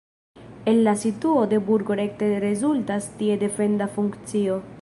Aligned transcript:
El 0.65 0.83
la 0.83 0.95
situo 0.95 1.45
de 1.45 1.59
burgo 1.69 1.99
rekte 2.01 2.31
rezultas 2.47 3.09
ties 3.19 3.41
defenda 3.47 3.93
funkcio. 4.01 4.63